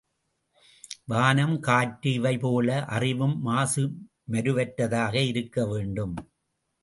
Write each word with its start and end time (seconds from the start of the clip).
வானம், 1.05 1.53
காற்று 1.59 2.11
இவைபோல, 2.11 2.85
அறிவும் 2.87 3.41
மாசு 3.41 3.83
மருவற்றதாக 4.31 5.15
இருக்க 5.27 5.65
வேண்டும். 5.65 6.15